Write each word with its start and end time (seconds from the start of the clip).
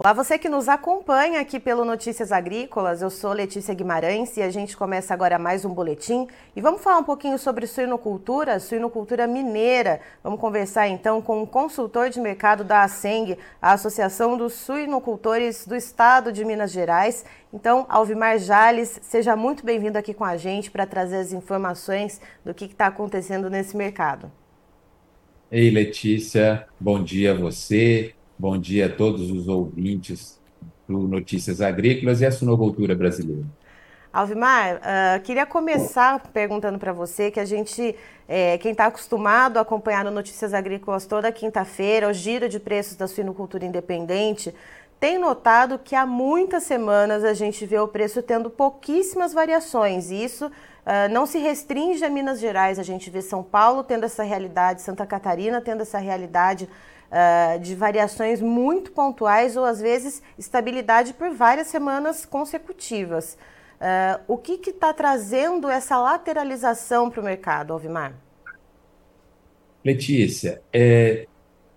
Olá, 0.00 0.12
você 0.12 0.38
que 0.38 0.48
nos 0.48 0.68
acompanha 0.68 1.40
aqui 1.40 1.58
pelo 1.58 1.84
Notícias 1.84 2.30
Agrícolas, 2.30 3.02
eu 3.02 3.10
sou 3.10 3.32
Letícia 3.32 3.74
Guimarães 3.74 4.36
e 4.36 4.42
a 4.42 4.48
gente 4.48 4.76
começa 4.76 5.12
agora 5.12 5.40
mais 5.40 5.64
um 5.64 5.74
boletim 5.74 6.28
e 6.54 6.60
vamos 6.60 6.82
falar 6.82 6.98
um 6.98 7.02
pouquinho 7.02 7.36
sobre 7.36 7.66
suinocultura, 7.66 8.60
suinocultura 8.60 9.26
mineira. 9.26 10.00
Vamos 10.22 10.38
conversar 10.38 10.86
então 10.86 11.20
com 11.20 11.40
o 11.40 11.42
um 11.42 11.46
consultor 11.46 12.10
de 12.10 12.20
mercado 12.20 12.62
da 12.62 12.84
ASENG, 12.84 13.36
a 13.60 13.72
Associação 13.72 14.36
dos 14.36 14.52
Suinocultores 14.52 15.66
do 15.66 15.74
Estado 15.74 16.32
de 16.32 16.44
Minas 16.44 16.70
Gerais. 16.70 17.24
Então, 17.52 17.84
Alvimar 17.88 18.38
Jales, 18.38 19.00
seja 19.02 19.34
muito 19.34 19.66
bem-vindo 19.66 19.98
aqui 19.98 20.14
com 20.14 20.24
a 20.24 20.36
gente 20.36 20.70
para 20.70 20.86
trazer 20.86 21.16
as 21.16 21.32
informações 21.32 22.20
do 22.44 22.54
que 22.54 22.66
está 22.66 22.86
acontecendo 22.86 23.50
nesse 23.50 23.76
mercado. 23.76 24.30
Ei, 25.50 25.70
Letícia, 25.70 26.68
bom 26.78 27.02
dia 27.02 27.32
a 27.32 27.34
você, 27.34 28.14
Bom 28.40 28.56
dia 28.56 28.86
a 28.86 28.88
todos 28.88 29.32
os 29.32 29.48
ouvintes 29.48 30.40
do 30.88 31.08
Notícias 31.08 31.60
Agrícolas 31.60 32.20
e 32.20 32.26
a 32.26 32.30
Sunocultura 32.30 32.94
Brasileira. 32.94 33.42
Alvimar, 34.12 34.76
uh, 34.76 35.20
queria 35.24 35.44
começar 35.44 36.20
perguntando 36.32 36.78
para 36.78 36.92
você 36.92 37.32
que 37.32 37.40
a 37.40 37.44
gente, 37.44 37.96
é, 38.28 38.56
quem 38.58 38.70
está 38.70 38.86
acostumado 38.86 39.56
a 39.56 39.62
acompanhar 39.62 40.04
no 40.04 40.12
Notícias 40.12 40.54
Agrícolas 40.54 41.04
toda 41.04 41.32
quinta-feira, 41.32 42.08
o 42.08 42.12
giro 42.12 42.48
de 42.48 42.60
preços 42.60 42.96
da 42.96 43.08
suinocultura 43.08 43.64
independente, 43.64 44.54
tem 45.00 45.18
notado 45.18 45.76
que 45.76 45.96
há 45.96 46.06
muitas 46.06 46.62
semanas 46.62 47.24
a 47.24 47.34
gente 47.34 47.66
vê 47.66 47.78
o 47.80 47.88
preço 47.88 48.22
tendo 48.22 48.48
pouquíssimas 48.48 49.32
variações, 49.32 50.12
e 50.12 50.24
isso 50.24 50.46
uh, 50.46 51.12
não 51.12 51.26
se 51.26 51.38
restringe 51.38 52.04
a 52.04 52.08
Minas 52.08 52.38
Gerais, 52.38 52.78
a 52.78 52.84
gente 52.84 53.10
vê 53.10 53.20
São 53.20 53.42
Paulo 53.42 53.82
tendo 53.82 54.04
essa 54.04 54.22
realidade, 54.22 54.80
Santa 54.80 55.04
Catarina 55.04 55.60
tendo 55.60 55.82
essa 55.82 55.98
realidade, 55.98 56.68
uh, 57.10 57.58
de 57.60 57.74
variações 57.74 58.40
muito 58.40 58.92
pontuais 58.92 59.56
ou 59.56 59.64
às 59.64 59.80
vezes 59.80 60.22
estabilidade 60.38 61.14
por 61.14 61.30
várias 61.30 61.66
semanas 61.68 62.24
consecutivas. 62.24 63.36
Uh, 63.80 64.20
o 64.26 64.36
que 64.36 64.70
está 64.70 64.92
trazendo 64.92 65.68
essa 65.68 65.96
lateralização 65.98 67.10
para 67.10 67.20
o 67.20 67.24
mercado, 67.24 67.72
Alvimar? 67.72 68.14
Letícia, 69.84 70.60
é, 70.72 71.26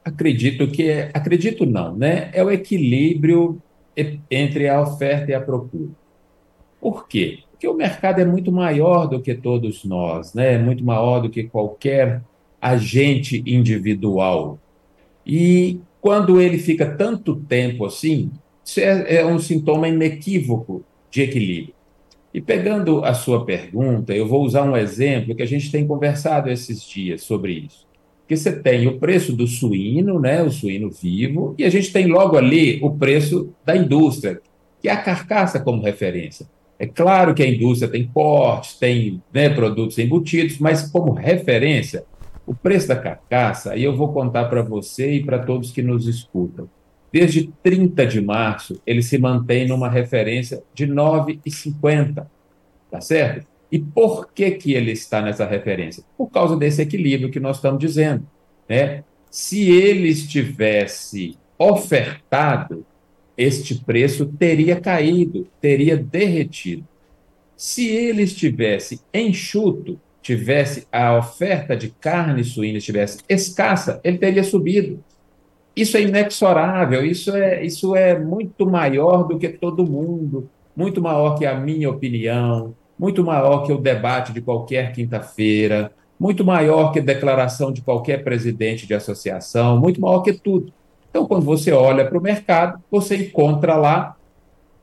acredito 0.03 0.67
que 0.67 0.89
é, 0.89 1.11
acredito 1.13 1.65
não, 1.65 1.95
né? 1.95 2.29
É 2.33 2.43
o 2.43 2.49
equilíbrio 2.49 3.61
entre 4.29 4.67
a 4.67 4.81
oferta 4.81 5.31
e 5.31 5.33
a 5.33 5.41
procura. 5.41 5.91
Por 6.79 7.07
quê? 7.07 7.43
Porque 7.51 7.67
o 7.67 7.73
mercado 7.75 8.19
é 8.19 8.25
muito 8.25 8.51
maior 8.51 9.05
do 9.05 9.21
que 9.21 9.35
todos 9.35 9.85
nós, 9.85 10.33
né? 10.33 10.55
É 10.55 10.57
muito 10.57 10.83
maior 10.83 11.19
do 11.19 11.29
que 11.29 11.43
qualquer 11.43 12.23
agente 12.59 13.43
individual. 13.45 14.57
E 15.25 15.79
quando 15.99 16.41
ele 16.41 16.57
fica 16.57 16.85
tanto 16.85 17.35
tempo 17.35 17.85
assim, 17.85 18.31
é, 18.77 19.17
é 19.17 19.25
um 19.25 19.39
sintoma 19.39 19.87
inequívoco 19.87 20.83
de 21.09 21.21
equilíbrio. 21.21 21.75
E 22.33 22.39
pegando 22.39 23.03
a 23.03 23.13
sua 23.13 23.45
pergunta, 23.45 24.13
eu 24.13 24.25
vou 24.25 24.43
usar 24.43 24.63
um 24.63 24.77
exemplo 24.77 25.35
que 25.35 25.43
a 25.43 25.47
gente 25.47 25.69
tem 25.71 25.85
conversado 25.85 26.49
esses 26.49 26.81
dias 26.81 27.23
sobre 27.23 27.53
isso. 27.53 27.85
Que 28.27 28.37
você 28.37 28.53
tem 28.53 28.87
o 28.87 28.97
preço 28.97 29.35
do 29.35 29.45
suíno, 29.45 30.19
né, 30.19 30.41
o 30.41 30.49
suíno 30.49 30.89
vivo, 30.89 31.53
e 31.57 31.65
a 31.65 31.69
gente 31.69 31.91
tem 31.91 32.07
logo 32.07 32.37
ali 32.37 32.79
o 32.81 32.91
preço 32.91 33.53
da 33.65 33.75
indústria, 33.75 34.39
que 34.81 34.87
é 34.87 34.91
a 34.93 35.01
carcaça 35.01 35.59
como 35.59 35.83
referência. 35.83 36.47
É 36.79 36.87
claro 36.87 37.35
que 37.35 37.43
a 37.43 37.47
indústria 37.47 37.91
tem 37.91 38.07
cortes, 38.07 38.75
tem 38.75 39.21
né, 39.33 39.49
produtos 39.49 39.99
embutidos, 39.99 40.57
mas 40.57 40.89
como 40.89 41.11
referência, 41.11 42.05
o 42.51 42.53
preço 42.53 42.89
da 42.89 42.97
carcaça, 42.97 43.71
aí 43.71 43.81
eu 43.81 43.95
vou 43.95 44.11
contar 44.11 44.49
para 44.49 44.61
você 44.61 45.13
e 45.13 45.23
para 45.23 45.39
todos 45.39 45.71
que 45.71 45.81
nos 45.81 46.05
escutam. 46.05 46.69
Desde 47.09 47.49
30 47.63 48.05
de 48.05 48.19
março, 48.19 48.81
ele 48.85 49.01
se 49.01 49.17
mantém 49.17 49.65
numa 49.65 49.87
referência 49.87 50.61
de 50.73 50.85
9,50, 50.85 52.27
tá 52.91 52.99
certo? 52.99 53.47
E 53.71 53.79
por 53.79 54.33
que, 54.33 54.51
que 54.51 54.73
ele 54.73 54.91
está 54.91 55.21
nessa 55.21 55.45
referência? 55.45 56.03
Por 56.17 56.27
causa 56.27 56.57
desse 56.57 56.81
equilíbrio 56.81 57.31
que 57.31 57.39
nós 57.39 57.55
estamos 57.55 57.79
dizendo. 57.79 58.27
Né? 58.67 59.05
Se 59.29 59.69
ele 59.71 60.09
estivesse 60.09 61.37
ofertado, 61.57 62.85
este 63.37 63.75
preço 63.75 64.25
teria 64.25 64.77
caído, 64.77 65.47
teria 65.61 65.95
derretido. 65.95 66.85
Se 67.55 67.87
ele 67.87 68.23
estivesse 68.23 68.99
enxuto, 69.13 69.97
tivesse 70.21 70.87
a 70.91 71.17
oferta 71.17 71.75
de 71.75 71.89
carne 71.89 72.43
suína 72.43 72.77
estivesse 72.77 73.19
escassa, 73.27 73.99
ele 74.03 74.17
teria 74.17 74.43
subido. 74.43 75.03
Isso 75.75 75.97
é 75.97 76.01
inexorável, 76.01 77.05
isso 77.05 77.35
é, 77.35 77.63
isso 77.63 77.95
é 77.95 78.17
muito 78.17 78.65
maior 78.65 79.23
do 79.23 79.37
que 79.37 79.49
todo 79.49 79.85
mundo, 79.85 80.49
muito 80.75 81.01
maior 81.01 81.37
que 81.37 81.45
a 81.45 81.55
minha 81.55 81.89
opinião, 81.89 82.75
muito 82.99 83.23
maior 83.23 83.63
que 83.63 83.71
o 83.71 83.77
debate 83.77 84.33
de 84.33 84.41
qualquer 84.41 84.91
quinta-feira, 84.91 85.91
muito 86.19 86.45
maior 86.45 86.91
que 86.91 86.99
a 86.99 87.01
declaração 87.01 87.71
de 87.71 87.81
qualquer 87.81 88.23
presidente 88.23 88.85
de 88.85 88.93
associação, 88.93 89.79
muito 89.79 89.99
maior 89.99 90.21
que 90.21 90.33
tudo. 90.33 90.71
Então, 91.09 91.25
quando 91.25 91.43
você 91.43 91.71
olha 91.71 92.05
para 92.05 92.17
o 92.17 92.21
mercado, 92.21 92.81
você 92.91 93.17
encontra 93.17 93.75
lá 93.75 94.15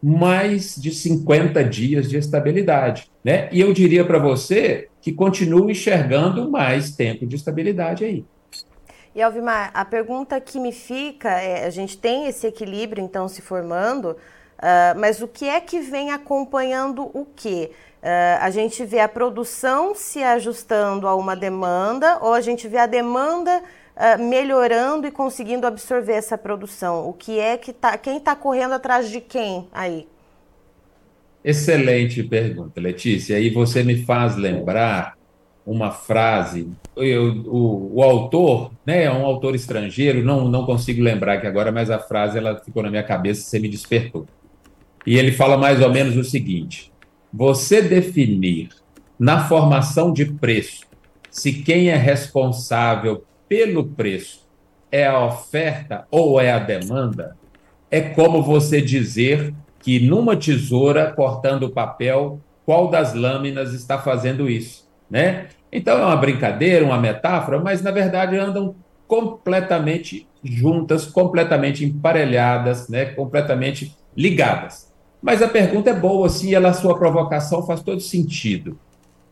mais 0.03 0.77
de 0.77 0.91
50 0.93 1.63
dias 1.65 2.09
de 2.09 2.17
estabilidade. 2.17 3.11
Né? 3.25 3.49
E 3.53 3.61
eu 3.61 3.73
diria 3.73 4.05
para 4.05 4.19
você 4.19 4.89
que 5.01 5.13
continue 5.13 5.73
enxergando 5.73 6.51
mais 6.51 6.91
tempo 6.95 7.27
de 7.27 7.37
estabilidade 7.37 8.05
aí. 8.05 8.25
E 9.15 9.23
Alvimar, 9.23 9.71
a 9.75 9.85
pergunta 9.85 10.41
que 10.41 10.61
me 10.61 10.71
fica 10.71 11.31
é: 11.41 11.67
a 11.67 11.71
gente 11.71 11.99
tem 11.99 12.27
esse 12.27 12.47
equilíbrio 12.47 13.03
então 13.03 13.27
se 13.27 13.43
formando, 13.43 14.11
uh, 14.13 14.99
mas 14.99 15.21
o 15.21 15.27
que 15.27 15.49
é 15.49 15.61
que 15.61 15.81
vem 15.81 16.13
acompanhando 16.13 17.11
o 17.13 17.27
quê? 17.35 17.73
Uh, 18.01 18.39
a 18.41 18.51
gente 18.51 18.85
vê 18.85 19.01
a 19.01 19.09
produção 19.09 19.93
se 19.93 20.23
ajustando 20.23 21.09
a 21.09 21.17
uma 21.17 21.35
demanda 21.35 22.19
ou 22.21 22.33
a 22.33 22.41
gente 22.41 22.69
vê 22.69 22.79
a 22.79 22.87
demanda 22.87 23.61
uh, 23.99 24.23
melhorando 24.23 25.07
e 25.07 25.11
conseguindo 25.11 25.67
absorver 25.67 26.13
essa 26.13 26.39
produção? 26.39 27.09
O 27.09 27.13
que 27.13 27.39
é 27.39 27.57
que 27.57 27.73
tá, 27.73 27.99
quem 27.99 28.19
está 28.19 28.37
correndo 28.37 28.73
atrás 28.73 29.11
de 29.11 29.21
quem 29.21 29.69
aí? 29.73 30.07
Excelente 31.45 32.23
pergunta, 32.23 32.81
Letícia. 32.81 33.37
Aí 33.37 33.51
você 33.51 33.83
me 33.83 34.05
faz 34.05 34.37
lembrar 34.37 35.19
uma 35.67 35.91
frase. 35.91 36.69
Eu, 36.97 37.43
o, 37.47 37.97
o, 37.97 38.03
autor, 38.03 38.73
né, 38.87 39.05
é 39.05 39.13
um 39.13 39.25
autor 39.25 39.55
estrangeiro, 39.55 40.25
não, 40.25 40.49
não 40.49 40.65
consigo 40.65 41.03
lembrar 41.03 41.35
aqui 41.35 41.47
agora, 41.47 41.71
mas 41.71 41.91
a 41.91 41.99
frase 41.99 42.39
ela 42.39 42.59
ficou 42.59 42.83
na 42.83 42.91
minha 42.91 43.03
cabeça, 43.03 43.43
você 43.43 43.59
me 43.59 43.69
despertou. 43.69 44.27
E 45.07 45.17
ele 45.17 45.33
fala 45.33 45.57
mais 45.57 45.81
ou 45.81 45.91
menos 45.91 46.17
o 46.17 46.25
seguinte: 46.25 46.91
você 47.33 47.83
definir 47.83 48.71
na 49.19 49.47
formação 49.47 50.13
de 50.13 50.25
preço 50.25 50.87
se 51.31 51.53
quem 51.53 51.91
é 51.91 51.97
responsável 51.97 53.23
pelo 53.49 53.85
preço 53.85 54.47
é 54.91 55.07
a 55.07 55.25
oferta 55.25 56.07
ou 56.11 56.41
é 56.41 56.53
a 56.53 56.59
demanda, 56.59 57.37
é 57.91 58.01
como 58.01 58.43
você 58.43 58.81
dizer 58.81 59.55
que 59.81 60.01
numa 60.01 60.37
tesoura 60.37 61.13
cortando 61.13 61.71
papel, 61.71 62.41
qual 62.65 62.89
das 62.89 63.15
lâminas 63.15 63.73
está 63.73 63.99
fazendo 63.99 64.49
isso, 64.49 64.89
né? 65.11 65.47
Então 65.73 65.99
é 65.99 66.05
uma 66.05 66.17
brincadeira, 66.17 66.85
uma 66.85 66.99
metáfora, 66.99 67.59
mas 67.59 67.83
na 67.83 67.91
verdade 67.91 68.37
andam 68.37 68.75
completamente 69.07 70.27
juntas, 70.45 71.07
completamente 71.07 71.85
emparelhadas, 71.85 72.89
né? 72.89 73.07
Completamente 73.07 73.97
ligadas. 74.17 74.93
Mas 75.21 75.43
a 75.43 75.49
pergunta 75.49 75.91
é 75.91 75.95
boa, 75.95 76.29
sim, 76.29 76.55
ela, 76.55 76.69
a 76.69 76.75
sua 76.75 76.97
provocação 76.97 77.67
faz 77.67 77.83
todo 77.83 78.01
sentido. 78.01 78.79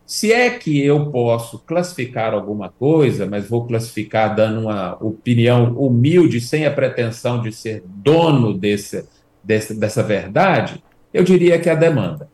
Se 0.07 0.31
é 0.31 0.49
que 0.49 0.81
eu 0.81 1.11
posso 1.11 1.59
classificar 1.59 2.33
alguma 2.33 2.69
coisa, 2.69 3.25
mas 3.25 3.49
vou 3.49 3.67
classificar 3.67 4.33
dando 4.33 4.61
uma 4.61 4.95
opinião 5.03 5.73
humilde, 5.77 6.39
sem 6.39 6.65
a 6.65 6.71
pretensão 6.71 7.41
de 7.41 7.51
ser 7.51 7.83
dono 7.85 8.57
desse, 8.57 9.05
desse, 9.43 9.77
dessa 9.77 10.01
verdade, 10.01 10.81
eu 11.13 11.25
diria 11.25 11.59
que 11.59 11.67
é 11.67 11.73
a 11.73 11.75
demanda. 11.75 12.29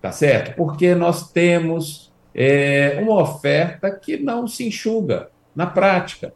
Tá 0.00 0.10
certo? 0.10 0.56
Porque 0.56 0.94
nós 0.94 1.30
temos 1.30 2.10
é, 2.34 2.98
uma 3.02 3.20
oferta 3.20 3.90
que 3.90 4.16
não 4.16 4.48
se 4.48 4.66
enxuga 4.66 5.28
na 5.54 5.66
prática. 5.66 6.32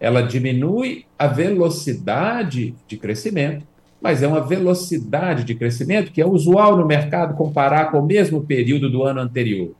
Ela 0.00 0.22
diminui 0.22 1.06
a 1.16 1.28
velocidade 1.28 2.74
de 2.88 2.96
crescimento, 2.96 3.64
mas 4.02 4.24
é 4.24 4.26
uma 4.26 4.40
velocidade 4.40 5.44
de 5.44 5.54
crescimento 5.54 6.10
que 6.10 6.20
é 6.20 6.26
usual 6.26 6.76
no 6.76 6.84
mercado 6.84 7.36
comparar 7.36 7.92
com 7.92 8.00
o 8.00 8.04
mesmo 8.04 8.44
período 8.44 8.90
do 8.90 9.04
ano 9.04 9.20
anterior. 9.20 9.72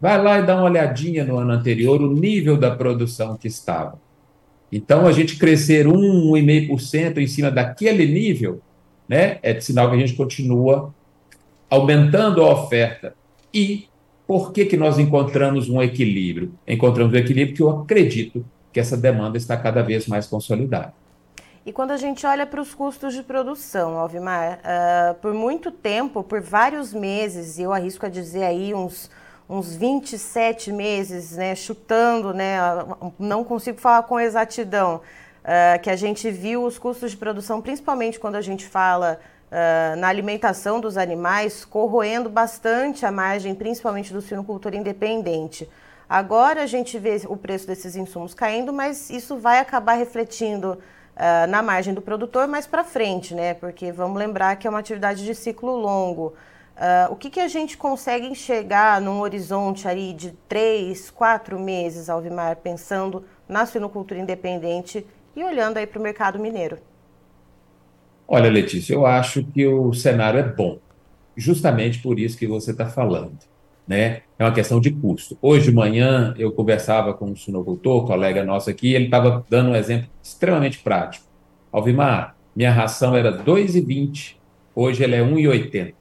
Vai 0.00 0.22
lá 0.22 0.38
e 0.38 0.46
dá 0.46 0.54
uma 0.54 0.64
olhadinha 0.64 1.24
no 1.24 1.38
ano 1.38 1.52
anterior, 1.52 2.00
o 2.00 2.12
nível 2.12 2.56
da 2.56 2.74
produção 2.74 3.36
que 3.36 3.48
estava. 3.48 3.98
Então, 4.70 5.06
a 5.06 5.12
gente 5.12 5.36
crescer 5.36 5.86
1, 5.86 5.92
1,5% 5.92 7.18
em 7.18 7.26
cima 7.26 7.50
daquele 7.50 8.06
nível, 8.06 8.60
né, 9.08 9.38
é 9.42 9.58
sinal 9.60 9.90
que 9.90 9.96
a 9.96 9.98
gente 9.98 10.14
continua 10.14 10.94
aumentando 11.70 12.42
a 12.42 12.52
oferta. 12.52 13.14
E 13.52 13.88
por 14.26 14.52
que, 14.52 14.66
que 14.66 14.76
nós 14.76 14.98
encontramos 14.98 15.68
um 15.70 15.82
equilíbrio? 15.82 16.52
Encontramos 16.66 17.14
um 17.14 17.16
equilíbrio 17.16 17.56
que 17.56 17.62
eu 17.62 17.70
acredito 17.70 18.44
que 18.72 18.78
essa 18.78 18.96
demanda 18.96 19.38
está 19.38 19.56
cada 19.56 19.82
vez 19.82 20.06
mais 20.06 20.26
consolidada. 20.26 20.92
E 21.64 21.72
quando 21.72 21.90
a 21.90 21.96
gente 21.96 22.26
olha 22.26 22.46
para 22.46 22.60
os 22.60 22.74
custos 22.74 23.12
de 23.14 23.22
produção, 23.22 23.98
Alvimar, 23.98 24.58
uh, 24.60 25.14
por 25.16 25.34
muito 25.34 25.70
tempo, 25.70 26.22
por 26.22 26.40
vários 26.40 26.94
meses, 26.94 27.58
e 27.58 27.62
eu 27.62 27.72
arrisco 27.72 28.06
a 28.06 28.08
dizer 28.08 28.44
aí 28.44 28.72
uns, 28.72 29.10
uns 29.48 29.74
27 29.74 30.70
meses, 30.70 31.32
né, 31.36 31.54
chutando, 31.54 32.34
né, 32.34 32.58
não 33.18 33.42
consigo 33.42 33.80
falar 33.80 34.02
com 34.02 34.20
exatidão, 34.20 35.00
uh, 35.42 35.80
que 35.80 35.88
a 35.88 35.96
gente 35.96 36.30
viu 36.30 36.64
os 36.64 36.78
custos 36.78 37.12
de 37.12 37.16
produção, 37.16 37.62
principalmente 37.62 38.20
quando 38.20 38.34
a 38.34 38.42
gente 38.42 38.66
fala 38.66 39.18
uh, 39.50 39.96
na 39.96 40.08
alimentação 40.08 40.80
dos 40.80 40.98
animais, 40.98 41.64
corroendo 41.64 42.28
bastante 42.28 43.06
a 43.06 43.12
margem, 43.12 43.54
principalmente 43.54 44.12
do 44.12 44.20
sinocultor 44.20 44.74
independente. 44.74 45.68
Agora 46.08 46.62
a 46.62 46.66
gente 46.66 46.98
vê 46.98 47.20
o 47.26 47.36
preço 47.36 47.66
desses 47.66 47.96
insumos 47.96 48.34
caindo, 48.34 48.72
mas 48.72 49.10
isso 49.10 49.36
vai 49.36 49.58
acabar 49.58 49.94
refletindo 49.94 50.72
uh, 50.72 51.46
na 51.48 51.62
margem 51.62 51.92
do 51.92 52.00
produtor 52.00 52.46
mais 52.46 52.66
para 52.66 52.84
frente, 52.84 53.34
né? 53.34 53.54
Porque 53.54 53.92
vamos 53.92 54.18
lembrar 54.18 54.56
que 54.56 54.66
é 54.66 54.70
uma 54.70 54.78
atividade 54.78 55.24
de 55.24 55.34
ciclo 55.34 55.76
longo. 55.76 56.34
Uh, 56.78 57.12
o 57.12 57.16
que, 57.16 57.28
que 57.28 57.40
a 57.40 57.48
gente 57.48 57.76
consegue 57.76 58.26
enxergar 58.26 59.00
num 59.00 59.20
horizonte 59.20 59.88
aí 59.88 60.12
de 60.12 60.30
três, 60.48 61.10
quatro 61.10 61.58
meses, 61.58 62.08
Alvimar, 62.08 62.56
pensando 62.56 63.24
na 63.48 63.66
suinocultura 63.66 64.20
independente 64.20 65.04
e 65.34 65.42
olhando 65.42 65.78
aí 65.78 65.86
para 65.86 65.98
o 65.98 66.02
mercado 66.02 66.38
mineiro? 66.38 66.78
Olha, 68.28 68.48
Letícia, 68.48 68.94
eu 68.94 69.04
acho 69.04 69.42
que 69.42 69.66
o 69.66 69.92
cenário 69.92 70.38
é 70.38 70.42
bom, 70.44 70.78
justamente 71.36 72.00
por 72.00 72.18
isso 72.18 72.38
que 72.38 72.46
você 72.46 72.70
está 72.70 72.86
falando 72.86 73.38
né? 73.88 74.20
É 74.38 74.44
uma 74.44 74.52
questão 74.52 74.78
de 74.78 74.90
custo. 74.90 75.38
Hoje 75.40 75.70
de 75.70 75.72
manhã 75.72 76.34
eu 76.36 76.52
conversava 76.52 77.14
com 77.14 77.30
um 77.30 77.34
suinocultor, 77.34 78.06
colega 78.06 78.44
nosso 78.44 78.68
aqui, 78.68 78.92
ele 78.92 79.06
estava 79.06 79.44
dando 79.48 79.70
um 79.70 79.74
exemplo 79.74 80.10
extremamente 80.22 80.78
prático. 80.78 81.24
Alvimar, 81.72 82.36
minha 82.54 82.70
ração 82.70 83.16
era 83.16 83.32
2,20, 83.32 84.36
hoje 84.74 85.02
ela 85.02 85.16
é 85.16 85.22
1,80, 85.22 85.94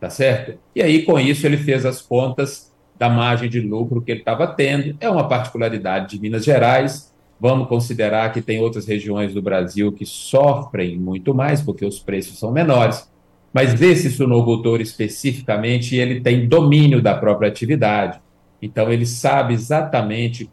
tá 0.00 0.10
certo? 0.10 0.58
E 0.74 0.82
aí 0.82 1.02
com 1.04 1.18
isso 1.18 1.46
ele 1.46 1.56
fez 1.56 1.84
as 1.84 2.00
contas 2.00 2.72
da 2.98 3.08
margem 3.08 3.48
de 3.48 3.60
lucro 3.60 4.02
que 4.02 4.10
ele 4.10 4.20
estava 4.20 4.46
tendo. 4.46 4.96
É 5.00 5.08
uma 5.08 5.28
particularidade 5.28 6.16
de 6.16 6.20
Minas 6.20 6.44
Gerais. 6.44 7.14
Vamos 7.40 7.68
considerar 7.68 8.32
que 8.32 8.42
tem 8.42 8.60
outras 8.60 8.86
regiões 8.86 9.32
do 9.32 9.40
Brasil 9.40 9.92
que 9.92 10.04
sofrem 10.04 10.98
muito 10.98 11.32
mais 11.32 11.62
porque 11.62 11.84
os 11.84 12.00
preços 12.00 12.38
são 12.38 12.50
menores. 12.50 13.08
Mas 13.52 13.80
esse 13.80 14.10
suinocultor 14.10 14.80
especificamente, 14.80 15.96
ele 15.96 16.20
tem 16.20 16.48
domínio 16.48 17.00
da 17.00 17.14
própria 17.14 17.48
atividade. 17.48 18.20
Então 18.60 18.92
ele 18.92 19.06
sabe 19.06 19.54
exatamente 19.54 20.50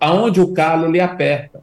aonde 0.00 0.40
o 0.40 0.52
calo 0.52 0.90
lhe 0.90 1.00
aperta, 1.00 1.62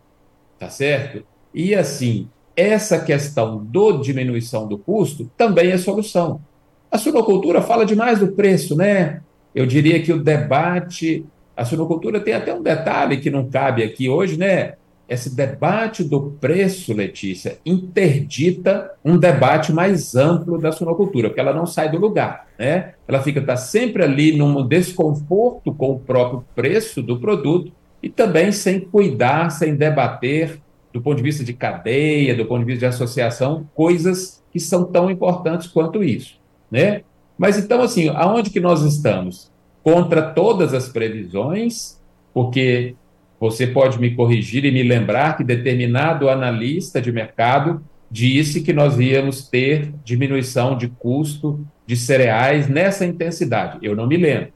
tá 0.59 0.69
certo? 0.69 1.25
E 1.53 1.73
assim, 1.73 2.29
essa 2.55 2.99
questão 2.99 3.63
do 3.63 3.97
diminuição 3.97 4.67
do 4.67 4.77
custo 4.77 5.29
também 5.35 5.71
é 5.71 5.77
solução. 5.77 6.39
A 6.93 6.97
suinocultura 6.99 7.59
fala 7.59 7.87
demais 7.87 8.19
do 8.19 8.27
preço, 8.33 8.75
né? 8.75 9.21
Eu 9.55 9.65
diria 9.65 9.99
que 9.99 10.13
o 10.13 10.23
debate, 10.23 11.25
a 11.57 11.65
suinocultura 11.65 12.19
tem 12.19 12.35
até 12.35 12.53
um 12.53 12.61
detalhe 12.61 13.17
que 13.17 13.31
não 13.31 13.49
cabe 13.49 13.83
aqui 13.83 14.07
hoje, 14.07 14.37
né? 14.37 14.75
esse 15.09 15.35
debate 15.35 16.03
do 16.03 16.31
preço, 16.39 16.93
Letícia, 16.93 17.57
interdita 17.65 18.91
um 19.03 19.17
debate 19.17 19.73
mais 19.73 20.15
amplo 20.15 20.57
da 20.57 20.71
suinocultura, 20.71 21.29
porque 21.29 21.41
ela 21.41 21.53
não 21.53 21.65
sai 21.65 21.91
do 21.91 21.97
lugar, 21.97 22.47
né? 22.57 22.93
Ela 23.07 23.21
fica 23.21 23.41
tá 23.41 23.57
sempre 23.57 24.03
ali 24.03 24.37
num 24.37 24.65
desconforto 24.65 25.73
com 25.73 25.91
o 25.91 25.99
próprio 25.99 26.45
preço 26.55 27.01
do 27.01 27.19
produto 27.19 27.71
e 28.01 28.09
também 28.09 28.51
sem 28.51 28.79
cuidar, 28.79 29.49
sem 29.49 29.75
debater 29.75 30.59
do 30.93 31.01
ponto 31.01 31.17
de 31.17 31.23
vista 31.23 31.43
de 31.43 31.53
cadeia, 31.53 32.35
do 32.35 32.45
ponto 32.45 32.59
de 32.59 32.65
vista 32.65 32.81
de 32.81 32.93
associação, 32.93 33.67
coisas 33.73 34.43
que 34.51 34.59
são 34.59 34.85
tão 34.85 35.09
importantes 35.09 35.67
quanto 35.67 36.03
isso, 36.03 36.39
né? 36.73 37.03
Mas 37.37 37.59
então 37.59 37.81
assim, 37.81 38.09
aonde 38.09 38.49
que 38.49 38.59
nós 38.59 38.81
estamos? 38.81 39.51
Contra 39.83 40.23
todas 40.23 40.73
as 40.73 40.89
previsões, 40.89 42.01
porque 42.33 42.95
você 43.39 43.67
pode 43.67 43.99
me 43.99 44.15
corrigir 44.15 44.65
e 44.65 44.71
me 44.71 44.81
lembrar 44.81 45.37
que 45.37 45.43
determinado 45.43 46.29
analista 46.29 46.99
de 46.99 47.11
mercado 47.11 47.83
disse 48.09 48.61
que 48.61 48.73
nós 48.73 48.99
íamos 48.99 49.47
ter 49.47 49.93
diminuição 50.03 50.75
de 50.75 50.87
custo 50.87 51.63
de 51.85 51.95
cereais 51.95 52.67
nessa 52.67 53.05
intensidade. 53.05 53.77
Eu 53.81 53.95
não 53.95 54.07
me 54.07 54.17
lembro, 54.17 54.51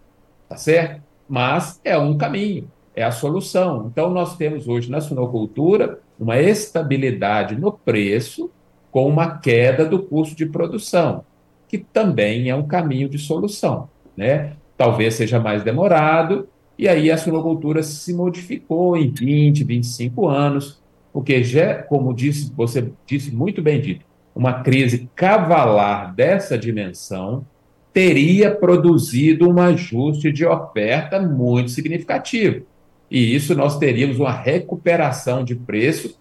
tá 0.49 0.57
certo? 0.57 1.01
Mas 1.29 1.79
é 1.83 1.97
um 1.97 2.17
caminho, 2.17 2.71
é 2.95 3.03
a 3.03 3.11
solução. 3.11 3.89
Então, 3.91 4.09
nós 4.09 4.37
temos 4.37 4.67
hoje 4.67 4.89
na 4.89 5.01
suinocultura 5.01 5.99
uma 6.19 6.39
estabilidade 6.39 7.55
no 7.55 7.71
preço 7.71 8.49
com 8.91 9.07
uma 9.07 9.37
queda 9.37 9.85
do 9.85 10.01
custo 10.01 10.35
de 10.35 10.45
produção, 10.45 11.23
que 11.67 11.77
também 11.77 12.49
é 12.49 12.55
um 12.55 12.67
caminho 12.67 13.09
de 13.09 13.17
solução, 13.17 13.89
né? 14.15 14.53
Talvez 14.77 15.15
seja 15.15 15.39
mais 15.39 15.63
demorado, 15.63 16.47
e 16.77 16.87
aí 16.87 17.09
a 17.11 17.17
suinocultura 17.17 17.81
se 17.81 18.13
modificou 18.13 18.95
em 18.95 19.09
20, 19.09 19.63
25 19.63 20.27
anos, 20.27 20.81
porque 21.11 21.43
já, 21.43 21.81
como 21.81 22.13
disse, 22.13 22.53
você 22.55 22.91
disse 23.05 23.33
muito 23.35 23.61
bem 23.61 23.81
dito, 23.81 24.05
uma 24.35 24.61
crise 24.61 25.09
cavalar 25.15 26.13
dessa 26.13 26.57
dimensão 26.57 27.43
teria 27.91 28.53
produzido 28.53 29.49
um 29.49 29.59
ajuste 29.59 30.31
de 30.31 30.45
oferta 30.45 31.19
muito 31.19 31.71
significativo. 31.71 32.63
E 33.09 33.33
isso 33.35 33.55
nós 33.55 33.79
teríamos 33.79 34.19
uma 34.19 34.31
recuperação 34.31 35.43
de 35.43 35.55
preço 35.55 36.19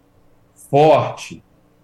forte, 0.71 1.43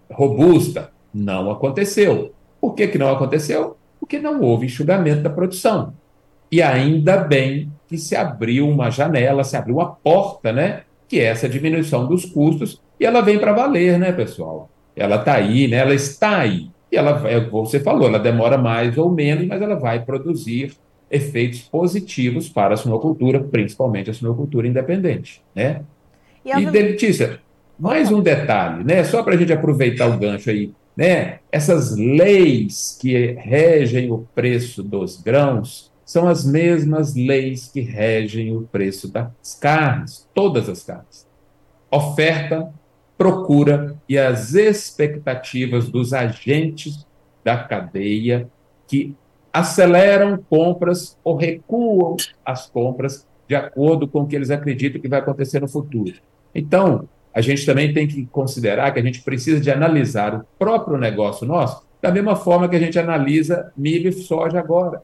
robusta. 0.09 0.91
Não 1.13 1.51
aconteceu. 1.51 2.33
Por 2.63 2.75
que, 2.75 2.87
que 2.87 2.97
não 2.97 3.11
aconteceu? 3.11 3.75
Porque 3.99 4.17
não 4.17 4.39
houve 4.39 4.67
enxugamento 4.67 5.21
da 5.21 5.29
produção. 5.29 5.93
E 6.49 6.61
ainda 6.61 7.17
bem 7.17 7.69
que 7.89 7.97
se 7.97 8.15
abriu 8.15 8.69
uma 8.69 8.89
janela, 8.89 9.43
se 9.43 9.57
abriu 9.57 9.75
uma 9.75 9.89
porta, 9.91 10.53
né? 10.53 10.83
Que 11.05 11.19
é 11.19 11.25
essa 11.25 11.49
diminuição 11.49 12.07
dos 12.07 12.23
custos, 12.23 12.81
e 12.97 13.05
ela 13.05 13.19
vem 13.19 13.37
para 13.37 13.51
valer, 13.51 13.99
né, 13.99 14.13
pessoal? 14.13 14.69
Ela 14.95 15.17
está 15.17 15.33
aí, 15.33 15.67
né? 15.67 15.75
Ela 15.75 15.93
está 15.93 16.37
aí. 16.37 16.69
E 16.89 16.95
ela, 16.95 17.29
é, 17.29 17.37
você 17.41 17.81
falou, 17.81 18.07
ela 18.07 18.17
demora 18.17 18.57
mais 18.57 18.97
ou 18.97 19.11
menos, 19.11 19.45
mas 19.45 19.61
ela 19.61 19.75
vai 19.75 20.05
produzir 20.05 20.71
efeitos 21.11 21.63
positivos 21.63 22.47
para 22.47 22.75
a 22.75 22.77
sinocultura, 22.77 23.41
principalmente 23.41 24.09
a 24.09 24.13
sinocultura 24.13 24.69
independente, 24.69 25.41
né? 25.53 25.81
E, 26.45 26.49
e 26.49 26.65
Letícia, 26.65 27.41
mais 27.77 28.09
um 28.09 28.21
detalhe, 28.21 28.85
né? 28.85 29.03
Só 29.03 29.21
para 29.21 29.33
a 29.33 29.37
gente 29.37 29.51
aproveitar 29.51 30.07
o 30.07 30.17
gancho 30.17 30.49
aí, 30.49 30.71
né? 30.95 31.39
Essas 31.51 31.95
leis 31.95 32.97
que 32.99 33.33
regem 33.33 34.11
o 34.11 34.27
preço 34.33 34.83
dos 34.83 35.21
grãos, 35.21 35.91
são 36.05 36.27
as 36.27 36.45
mesmas 36.45 37.15
leis 37.15 37.67
que 37.67 37.81
regem 37.81 38.55
o 38.55 38.63
preço 38.63 39.11
das 39.11 39.57
carnes, 39.59 40.27
todas 40.33 40.69
as 40.69 40.83
carnes. 40.83 41.27
Oferta, 41.89 42.71
procura 43.17 43.95
e 44.07 44.17
as 44.17 44.53
expectativas 44.53 45.89
dos 45.89 46.13
agentes 46.13 47.05
da 47.43 47.57
cadeia 47.57 48.49
que 48.87 49.15
aceleram 49.51 50.37
compras 50.49 51.17
ou 51.23 51.35
recuam 51.35 52.17
as 52.45 52.67
compras 52.67 53.25
de 53.47 53.55
acordo 53.55 54.07
com 54.07 54.21
o 54.21 54.27
que 54.27 54.35
eles 54.35 54.49
acreditam 54.49 55.01
que 55.01 55.07
vai 55.07 55.19
acontecer 55.19 55.59
no 55.59 55.67
futuro. 55.67 56.13
Então, 56.53 57.07
a 57.33 57.41
gente 57.41 57.65
também 57.65 57.93
tem 57.93 58.07
que 58.07 58.25
considerar 58.25 58.91
que 58.91 58.99
a 58.99 59.03
gente 59.03 59.21
precisa 59.21 59.59
de 59.59 59.71
analisar 59.71 60.35
o 60.35 60.45
próprio 60.57 60.97
negócio 60.97 61.47
nosso 61.47 61.83
da 62.01 62.11
mesma 62.11 62.35
forma 62.35 62.67
que 62.67 62.75
a 62.75 62.79
gente 62.79 62.99
analisa 62.99 63.71
milho 63.77 64.09
e 64.09 64.13
soja 64.13 64.59
agora 64.59 65.01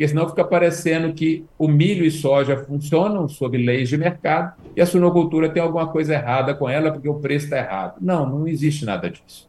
porque 0.00 0.08
senão 0.08 0.26
fica 0.30 0.42
parecendo 0.42 1.12
que 1.12 1.44
o 1.58 1.68
milho 1.68 2.06
e 2.06 2.10
soja 2.10 2.56
funcionam 2.56 3.28
sob 3.28 3.58
leis 3.58 3.86
de 3.86 3.98
mercado 3.98 4.54
e 4.74 4.80
a 4.80 4.86
suinocultura 4.86 5.50
tem 5.50 5.62
alguma 5.62 5.88
coisa 5.88 6.14
errada 6.14 6.54
com 6.54 6.66
ela 6.66 6.90
porque 6.90 7.06
o 7.06 7.16
preço 7.16 7.44
está 7.44 7.58
errado. 7.58 7.96
Não, 8.00 8.24
não 8.24 8.48
existe 8.48 8.86
nada 8.86 9.10
disso. 9.10 9.46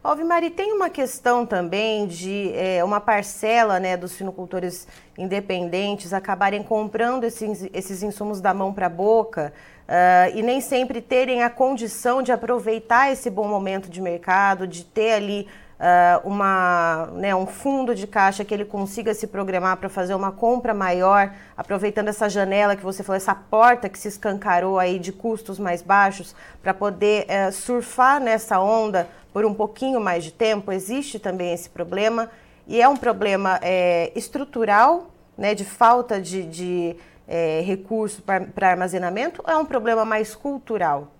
Alvimari, 0.00 0.48
tem 0.48 0.72
uma 0.72 0.88
questão 0.88 1.44
também 1.44 2.06
de 2.06 2.52
é, 2.54 2.84
uma 2.84 3.00
parcela 3.00 3.80
né, 3.80 3.96
dos 3.96 4.12
suinocultores 4.12 4.86
independentes 5.18 6.12
acabarem 6.12 6.62
comprando 6.62 7.24
esses, 7.24 7.68
esses 7.74 8.00
insumos 8.00 8.40
da 8.40 8.54
mão 8.54 8.72
para 8.72 8.86
a 8.86 8.88
boca 8.88 9.52
uh, 9.90 10.36
e 10.36 10.42
nem 10.42 10.60
sempre 10.60 11.00
terem 11.00 11.42
a 11.42 11.50
condição 11.50 12.22
de 12.22 12.30
aproveitar 12.30 13.10
esse 13.10 13.28
bom 13.28 13.48
momento 13.48 13.90
de 13.90 14.00
mercado, 14.00 14.66
de 14.66 14.84
ter 14.84 15.14
ali 15.14 15.48
uh, 15.80 16.28
uma, 16.28 17.08
né, 17.14 17.34
um 17.34 17.46
fundo 17.46 17.92
de 17.92 18.06
caixa 18.06 18.44
que 18.44 18.54
ele 18.54 18.64
consiga 18.64 19.12
se 19.12 19.26
programar 19.26 19.78
para 19.78 19.88
fazer 19.88 20.14
uma 20.14 20.30
compra 20.30 20.72
maior, 20.72 21.32
aproveitando 21.56 22.08
essa 22.08 22.28
janela 22.28 22.76
que 22.76 22.84
você 22.84 23.02
falou, 23.02 23.16
essa 23.16 23.34
porta 23.34 23.88
que 23.88 23.98
se 23.98 24.06
escancarou 24.06 24.78
aí 24.78 24.98
de 24.98 25.10
custos 25.10 25.58
mais 25.58 25.82
baixos, 25.82 26.36
para 26.62 26.72
poder 26.72 27.26
uh, 27.26 27.50
surfar 27.50 28.20
nessa 28.20 28.60
onda 28.60 29.08
por 29.32 29.44
um 29.44 29.52
pouquinho 29.52 30.00
mais 30.00 30.22
de 30.22 30.32
tempo? 30.32 30.70
Existe 30.70 31.18
também 31.18 31.52
esse 31.52 31.68
problema 31.68 32.30
e 32.66 32.80
é 32.80 32.88
um 32.88 32.96
problema 32.96 33.58
é, 33.62 34.12
estrutural, 34.14 35.10
né, 35.36 35.54
de 35.54 35.64
falta 35.64 36.20
de, 36.20 36.44
de 36.44 36.96
é, 37.30 37.60
recurso 37.64 38.20
para 38.22 38.70
armazenamento 38.70 39.40
ou 39.46 39.52
é 39.52 39.56
um 39.56 39.64
problema 39.64 40.04
mais 40.04 40.34
cultural? 40.34 41.14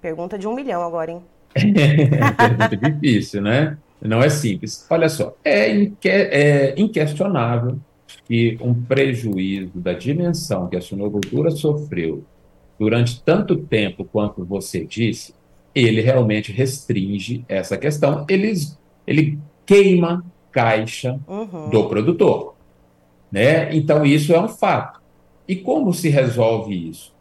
Pergunta 0.00 0.38
de 0.38 0.46
um 0.46 0.54
milhão 0.54 0.82
agora, 0.82 1.10
hein? 1.10 1.22
pergunta 1.52 2.76
difícil, 2.76 3.42
né? 3.42 3.76
Não 4.00 4.22
é 4.22 4.28
simples. 4.28 4.86
Olha 4.88 5.08
só, 5.08 5.36
é, 5.44 5.74
inque 5.74 6.08
é 6.08 6.74
inquestionável 6.76 7.78
que 8.24 8.56
um 8.60 8.72
prejuízo 8.72 9.72
da 9.74 9.92
dimensão 9.92 10.68
que 10.68 10.76
a 10.76 10.80
suinocultura 10.80 11.50
sofreu 11.50 12.24
durante 12.78 13.22
tanto 13.22 13.56
tempo 13.56 14.04
quanto 14.04 14.44
você 14.44 14.84
disse, 14.84 15.34
ele 15.74 16.00
realmente 16.00 16.52
restringe 16.52 17.44
essa 17.48 17.76
questão. 17.76 18.24
Ele, 18.28 18.52
ele 19.06 19.38
queima 19.66 20.24
caixa 20.50 21.18
uhum. 21.26 21.70
do 21.70 21.88
produtor. 21.88 22.54
Né? 23.30 23.74
Então, 23.74 24.04
isso 24.04 24.32
é 24.34 24.40
um 24.40 24.48
fato. 24.48 25.01
E 25.46 25.56
como 25.56 25.92
se 25.92 26.08
resolve 26.08 26.88
isso? 26.88 27.12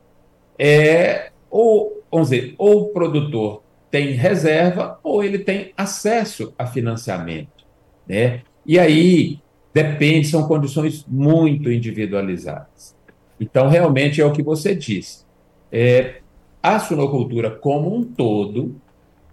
É, 0.58 1.32
ou, 1.50 2.04
vamos 2.12 2.30
dizer, 2.30 2.56
ou 2.58 2.84
o 2.84 2.90
produtor 2.90 3.64
tem 3.90 4.12
reserva 4.12 5.00
ou 5.04 5.24
ele 5.24 5.40
tem 5.40 5.74
acesso 5.76 6.54
a 6.58 6.66
financiamento. 6.66 7.66
Né? 8.08 8.42
E 8.66 8.80
aí, 8.80 9.40
depende, 9.74 10.28
são 10.28 10.48
condições 10.48 11.06
muito 11.08 11.72
individualizadas. 11.72 12.96
Então, 13.40 13.68
realmente 13.68 14.22
é 14.22 14.26
o 14.26 14.32
que 14.32 14.44
você 14.44 14.76
disse. 14.76 15.26
É, 15.72 16.22
a 16.62 16.80
suinocultura 16.80 17.50
como 17.50 17.94
um 17.94 18.04
todo, 18.04 18.76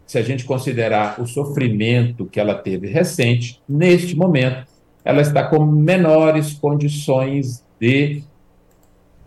se 0.07 0.19
a 0.19 0.23
gente 0.23 0.45
considerar 0.45 1.21
o 1.21 1.27
sofrimento 1.27 2.25
que 2.25 2.41
ela 2.41 2.55
teve 2.55 2.87
recente, 2.89 3.61
neste 3.69 4.17
momento, 4.17 4.67
ela 5.05 5.21
está 5.21 5.45
com 5.45 5.65
menores 5.65 6.55
condições 6.55 7.65
de 7.79 8.23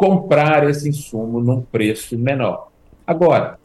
comprar 0.01 0.67
esse 0.67 0.89
insumo 0.89 1.39
num 1.39 1.61
preço 1.61 2.17
menor. 2.17 2.71
Agora, 3.05 3.59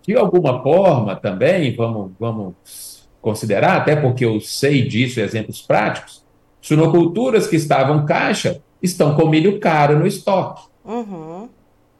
de 0.00 0.16
alguma 0.16 0.62
forma 0.62 1.14
também, 1.14 1.76
vamos, 1.76 2.12
vamos 2.18 3.06
considerar, 3.20 3.76
até 3.76 3.94
porque 3.94 4.24
eu 4.24 4.40
sei 4.40 4.88
disso, 4.88 5.20
exemplos 5.20 5.60
práticos, 5.60 6.24
suinoculturas 6.62 7.46
que 7.46 7.56
estavam 7.56 8.06
caixa 8.06 8.62
estão 8.82 9.14
com 9.14 9.28
milho 9.28 9.60
caro 9.60 9.98
no 9.98 10.06
estoque. 10.06 10.62
Uhum. 10.82 11.50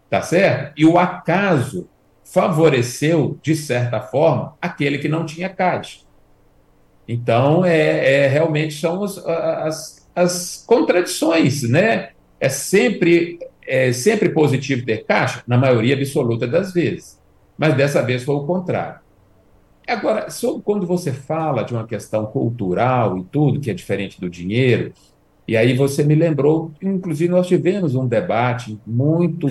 Tá 0.09 0.23
certo? 0.23 0.73
E 0.75 0.87
o 0.87 0.99
acaso 0.99 1.87
favoreceu, 2.25 3.39
de 3.43 3.55
certa 3.55 4.01
forma, 4.01 4.55
aquele 4.59 4.97
que 4.97 5.09
não 5.09 5.27
tinha 5.27 5.51
caixa. 5.51 6.01
Então, 7.07 7.63
é, 7.63 8.25
é 8.25 8.27
realmente 8.27 8.81
são 8.81 9.05
as, 9.05 9.19
as, 9.19 10.09
as, 10.15 10.65
contradições, 10.67 11.63
né? 11.63 12.11
É 12.41 12.49
sempre, 12.49 13.39
é 13.67 13.93
sempre 13.93 14.29
positivo 14.29 14.85
ter 14.85 15.05
caixa, 15.05 15.43
na 15.47 15.57
maioria 15.57 15.95
absoluta 15.95 16.47
das 16.47 16.73
vezes. 16.73 17.21
Mas 17.59 17.77
dessa 17.77 18.03
vez 18.03 18.23
foi 18.23 18.35
o 18.35 18.45
contrário. 18.45 19.01
Agora, 19.87 20.31
sobre 20.31 20.63
quando 20.63 20.87
você 20.87 21.13
fala 21.13 21.63
de 21.63 21.73
uma 21.73 21.87
questão 21.87 22.27
cultural 22.27 23.19
e 23.19 23.25
tudo, 23.25 23.61
que 23.61 23.71
é 23.71 23.75
diferente 23.75 24.21
do 24.21 24.29
dinheiro, 24.29 24.93
e 25.47 25.57
aí 25.57 25.75
você 25.75 26.03
me 26.03 26.15
lembrou, 26.15 26.73
inclusive 26.83 27.31
nós 27.31 27.47
tivemos 27.47 27.95
um 27.95 28.07
debate 28.07 28.79
muito 28.85 29.49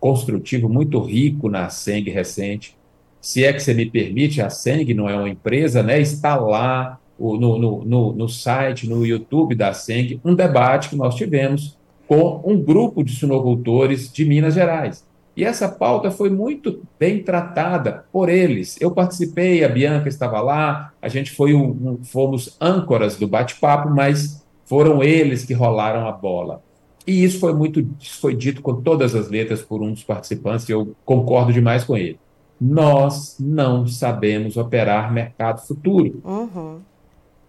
construtivo 0.00 0.68
muito 0.68 1.00
rico 1.00 1.48
na 1.48 1.68
Seng 1.68 2.10
recente. 2.10 2.76
Se 3.20 3.44
é 3.44 3.52
que 3.52 3.60
você 3.60 3.72
me 3.72 3.86
permite, 3.86 4.42
a 4.42 4.50
Seng 4.50 4.92
não 4.92 5.08
é 5.08 5.14
uma 5.16 5.28
empresa, 5.28 5.82
né? 5.82 6.00
Está 6.00 6.36
lá 6.36 6.98
no, 7.18 7.58
no, 7.58 7.84
no, 7.84 8.12
no 8.12 8.28
site, 8.28 8.88
no 8.88 9.06
YouTube 9.06 9.54
da 9.54 9.72
Seng, 9.72 10.20
um 10.24 10.34
debate 10.34 10.90
que 10.90 10.96
nós 10.96 11.14
tivemos 11.14 11.78
com 12.06 12.42
um 12.44 12.60
grupo 12.60 13.02
de 13.02 13.14
suinocultores 13.14 14.12
de 14.12 14.24
Minas 14.24 14.54
Gerais. 14.54 15.04
E 15.36 15.44
essa 15.44 15.68
pauta 15.68 16.10
foi 16.10 16.30
muito 16.30 16.82
bem 16.98 17.22
tratada 17.22 18.04
por 18.12 18.28
eles. 18.28 18.80
Eu 18.80 18.92
participei, 18.92 19.64
a 19.64 19.68
Bianca 19.68 20.08
estava 20.08 20.40
lá, 20.40 20.92
a 21.02 21.08
gente 21.08 21.32
foi 21.32 21.54
um, 21.54 21.70
um, 21.70 22.04
fomos 22.04 22.56
âncoras 22.60 23.16
do 23.16 23.26
bate-papo, 23.26 23.90
mas 23.90 24.44
foram 24.64 25.02
eles 25.02 25.44
que 25.44 25.52
rolaram 25.52 26.06
a 26.06 26.12
bola. 26.12 26.62
E 27.06 27.24
isso 27.24 27.40
foi 27.40 27.52
muito 27.52 27.86
foi 28.20 28.34
dito 28.34 28.62
com 28.62 28.80
todas 28.80 29.14
as 29.14 29.28
letras 29.28 29.60
por 29.60 29.82
um 29.82 29.92
dos 29.92 30.04
participantes, 30.04 30.68
e 30.68 30.72
eu 30.72 30.94
concordo 31.04 31.52
demais 31.52 31.84
com 31.84 31.96
ele. 31.96 32.18
Nós 32.60 33.36
não 33.38 33.86
sabemos 33.86 34.56
operar 34.56 35.12
mercado 35.12 35.66
futuro. 35.66 36.22
Uhum. 36.24 36.78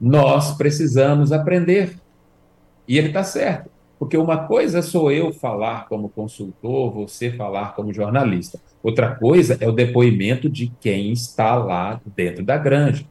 Nós 0.02 0.58
precisamos 0.58 1.32
aprender. 1.32 1.96
E 2.88 2.98
ele 2.98 3.08
está 3.08 3.24
certo. 3.24 3.70
Porque 4.06 4.18
uma 4.18 4.46
coisa 4.46 4.84
sou 4.84 5.12
eu 5.12 5.34
falar 5.34 5.88
como 5.90 6.10
consultor, 6.10 6.94
você 6.94 7.32
falar 7.32 7.74
como 7.74 7.92
jornalista. 7.92 8.60
Outra 8.84 9.16
coisa 9.16 9.58
é 9.60 9.68
o 9.68 9.72
depoimento 9.72 10.48
de 10.48 10.72
quem 10.80 11.12
está 11.12 11.56
lá 11.56 12.00
dentro 12.16 12.46
da 12.46 12.56
granja. 12.56 13.04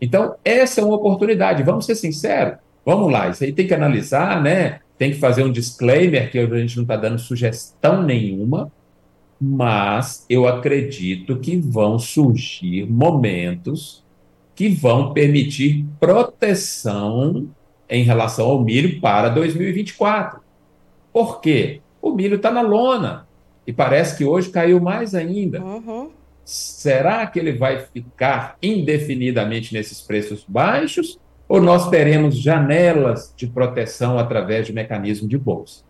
Então, 0.00 0.34
essa 0.44 0.80
é 0.80 0.84
uma 0.84 0.96
oportunidade. 0.96 1.62
Vamos 1.62 1.86
ser 1.86 1.94
sinceros. 1.94 2.58
Vamos 2.84 3.12
lá, 3.12 3.28
isso 3.28 3.44
aí 3.44 3.52
tem 3.52 3.64
que 3.64 3.74
analisar, 3.74 4.42
né? 4.42 4.80
tem 4.98 5.12
que 5.12 5.18
fazer 5.18 5.44
um 5.44 5.52
disclaimer 5.52 6.32
que 6.32 6.38
a 6.38 6.58
gente 6.58 6.76
não 6.76 6.82
está 6.82 6.96
dando 6.96 7.18
sugestão 7.20 8.02
nenhuma, 8.02 8.72
mas 9.40 10.26
eu 10.28 10.48
acredito 10.48 11.38
que 11.38 11.56
vão 11.56 11.96
surgir 11.96 12.90
momentos 12.90 14.04
que 14.52 14.68
vão 14.68 15.14
permitir 15.14 15.86
proteção 16.00 17.48
em 17.90 18.04
relação 18.04 18.46
ao 18.46 18.62
milho 18.62 19.00
para 19.00 19.28
2024. 19.28 20.40
Por 21.12 21.40
quê? 21.40 21.80
O 22.00 22.12
milho 22.12 22.36
está 22.36 22.50
na 22.50 22.62
lona 22.62 23.26
e 23.66 23.72
parece 23.72 24.16
que 24.16 24.24
hoje 24.24 24.48
caiu 24.50 24.80
mais 24.80 25.14
ainda. 25.14 25.60
Uhum. 25.62 26.10
Será 26.44 27.26
que 27.26 27.38
ele 27.38 27.52
vai 27.52 27.80
ficar 27.80 28.56
indefinidamente 28.62 29.74
nesses 29.74 30.00
preços 30.00 30.44
baixos 30.48 31.18
ou 31.50 31.60
nós 31.60 31.90
teremos 31.90 32.36
janelas 32.36 33.34
de 33.36 33.48
proteção 33.48 34.16
através 34.16 34.68
de 34.68 34.72
mecanismo 34.72 35.26
de 35.26 35.36
bolsa. 35.36 35.82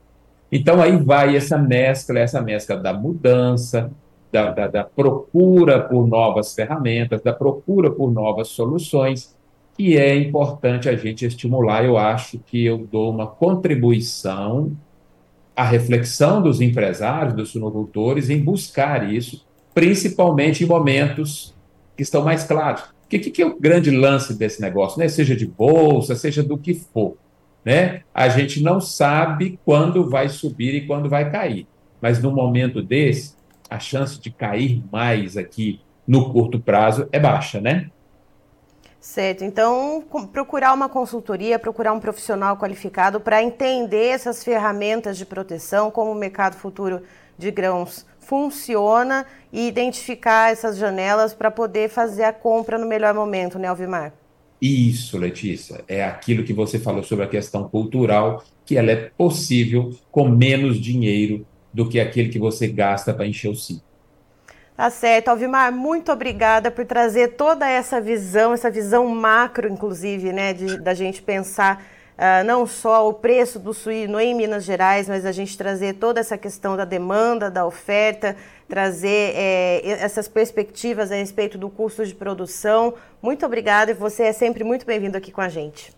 Então, 0.51 0.81
aí 0.81 0.97
vai 0.97 1.37
essa 1.37 1.59
mescla, 1.59 2.19
essa 2.19 2.41
mescla 2.41 2.79
da 2.79 2.95
mudança, 2.95 3.91
da, 4.33 4.53
da, 4.53 4.67
da, 4.69 4.85
procura 4.85 5.81
por 5.81 6.07
novas 6.07 6.55
ferramentas, 6.55 7.21
da 7.21 7.35
procura 7.35 7.91
por 7.91 8.11
novas 8.11 8.49
soluções, 8.49 9.37
que 9.81 9.97
é 9.97 10.15
importante 10.15 10.91
a 10.91 10.95
gente 10.95 11.25
estimular. 11.25 11.83
Eu 11.83 11.97
acho 11.97 12.39
que 12.39 12.67
eu 12.67 12.87
dou 12.93 13.11
uma 13.11 13.27
contribuição 13.27 14.77
à 15.57 15.65
reflexão 15.65 16.43
dos 16.43 16.61
empresários, 16.61 17.33
dos 17.33 17.49
suinocultores, 17.49 18.29
em 18.29 18.39
buscar 18.39 19.11
isso, 19.11 19.47
principalmente 19.73 20.63
em 20.63 20.67
momentos 20.67 21.57
que 21.97 22.03
estão 22.03 22.23
mais 22.23 22.45
claros. 22.45 22.83
O 22.83 23.09
que, 23.09 23.19
que, 23.21 23.41
é 23.41 23.47
o 23.47 23.59
grande 23.59 23.91
lance 23.91 24.35
desse 24.35 24.61
negócio, 24.61 24.99
né? 24.99 25.09
Seja 25.09 25.35
de 25.35 25.47
bolsa, 25.47 26.15
seja 26.15 26.43
do 26.43 26.59
que 26.59 26.75
for, 26.75 27.17
né? 27.65 28.03
A 28.13 28.29
gente 28.29 28.63
não 28.63 28.83
sabe 28.83 29.59
quando 29.65 30.11
vai 30.11 30.29
subir 30.29 30.75
e 30.75 30.87
quando 30.87 31.09
vai 31.09 31.31
cair, 31.31 31.67
mas 32.03 32.23
no 32.23 32.31
momento 32.31 32.83
desse, 32.83 33.35
a 33.71 33.79
chance 33.79 34.21
de 34.21 34.31
cair 34.31 34.85
mais 34.93 35.39
aqui 35.39 35.81
no 36.07 36.31
curto 36.31 36.61
prazo 36.61 37.09
é 37.11 37.19
baixa, 37.19 37.63
né? 37.63 37.91
Certo. 39.01 39.43
Então, 39.45 40.05
procurar 40.31 40.75
uma 40.75 40.89
consultoria, 40.89 41.59
procurar 41.59 41.93
um 41.93 42.01
profissional 42.01 42.57
qualificado 42.59 43.19
para 43.19 43.43
entender 43.43 44.09
essas 44.09 44.45
ferramentas 44.45 45.17
de 45.17 45.25
proteção, 45.25 45.91
como 45.91 46.13
o 46.13 46.15
mercado 46.15 46.57
futuro 46.57 47.03
de 47.39 47.51
grãos 47.51 48.05
funciona 48.19 49.27
e 49.51 49.67
identificar 49.67 50.53
essas 50.53 50.77
janelas 50.77 51.33
para 51.33 51.51
poder 51.51 51.89
fazer 51.89 52.25
a 52.25 52.33
compra 52.33 52.77
no 52.79 52.87
melhor 52.87 53.15
momento, 53.15 53.59
né, 53.59 53.69
Alvimar? 53.69 54.13
Isso, 54.61 55.17
Letícia, 55.17 55.83
é 55.89 56.05
aquilo 56.05 56.45
que 56.45 56.53
você 56.53 56.79
falou 56.79 57.03
sobre 57.03 57.25
a 57.25 57.29
questão 57.29 57.67
cultural, 57.67 58.45
que 58.67 58.77
ela 58.77 58.91
é 58.91 59.11
possível 59.17 59.95
com 60.11 60.29
menos 60.29 60.79
dinheiro 60.79 61.47
do 61.73 61.89
que 61.89 61.99
aquele 61.99 62.29
que 62.29 62.39
você 62.39 62.69
gasta 62.69 63.15
para 63.15 63.27
encher 63.27 63.49
o 63.49 63.55
ciclo. 63.55 63.90
Tá 64.81 64.89
certo. 64.89 65.29
Alvimar, 65.29 65.71
muito 65.71 66.11
obrigada 66.11 66.71
por 66.71 66.87
trazer 66.87 67.33
toda 67.33 67.69
essa 67.69 68.01
visão, 68.01 68.55
essa 68.55 68.71
visão 68.71 69.07
macro, 69.09 69.69
inclusive, 69.69 70.33
né, 70.33 70.55
de, 70.55 70.81
da 70.81 70.95
gente 70.95 71.21
pensar 71.21 71.85
uh, 72.17 72.43
não 72.47 72.67
só 72.67 73.07
o 73.07 73.13
preço 73.13 73.59
do 73.59 73.75
suíno 73.75 74.19
em 74.19 74.35
Minas 74.35 74.65
Gerais, 74.65 75.07
mas 75.07 75.27
a 75.27 75.33
gente 75.33 75.55
trazer 75.59 75.97
toda 75.97 76.19
essa 76.19 76.39
questão 76.39 76.79
da 76.79 76.87
demanda, 76.87 77.51
da 77.51 77.67
oferta, 77.67 78.35
trazer 78.67 79.35
é, 79.37 79.83
essas 79.85 80.29
perspectivas 80.29 81.13
a 81.13 81.17
respeito 81.17 81.59
do 81.59 81.69
custo 81.69 82.07
de 82.07 82.15
produção. 82.15 82.95
Muito 83.21 83.45
obrigada 83.45 83.91
e 83.91 83.95
você 83.95 84.23
é 84.23 84.33
sempre 84.33 84.65
muito 84.65 84.87
bem-vindo 84.87 85.15
aqui 85.15 85.31
com 85.31 85.43
a 85.43 85.49
gente. 85.51 85.93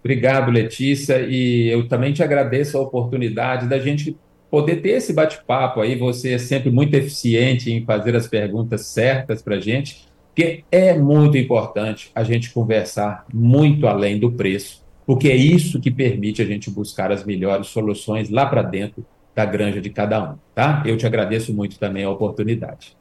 Obrigado, 0.00 0.50
Letícia, 0.50 1.20
e 1.26 1.72
eu 1.72 1.88
também 1.88 2.12
te 2.12 2.22
agradeço 2.22 2.76
a 2.76 2.82
oportunidade 2.82 3.66
da 3.66 3.78
gente 3.78 4.14
poder 4.54 4.76
ter 4.76 4.90
esse 4.90 5.12
bate-papo 5.12 5.80
aí. 5.80 5.96
Você 5.96 6.34
é 6.34 6.38
sempre 6.38 6.70
muito 6.70 6.94
eficiente 6.94 7.72
em 7.72 7.84
fazer 7.84 8.14
as 8.14 8.26
perguntas 8.26 8.86
certas 8.86 9.42
para 9.42 9.56
a 9.56 9.60
gente, 9.60 10.06
porque 10.28 10.64
é 10.70 10.96
muito 10.96 11.36
importante 11.36 12.10
a 12.14 12.22
gente 12.22 12.52
conversar 12.52 13.24
muito 13.32 13.86
além 13.86 14.18
do 14.18 14.30
preço 14.32 14.84
porque 15.06 15.28
é 15.28 15.36
isso 15.36 15.80
que 15.80 15.90
permite 15.90 16.40
a 16.40 16.44
gente 16.44 16.70
buscar 16.70 17.12
as 17.12 17.24
melhores 17.24 17.66
soluções 17.68 18.30
lá 18.30 18.46
para 18.46 18.62
dentro 18.62 19.04
da 19.34 19.44
granja 19.44 19.80
de 19.80 19.90
cada 19.90 20.32
um, 20.32 20.36
tá? 20.54 20.82
Eu 20.86 20.96
te 20.96 21.06
agradeço 21.06 21.52
muito 21.52 21.78
também 21.78 22.04
a 22.04 22.10
oportunidade. 22.10 22.96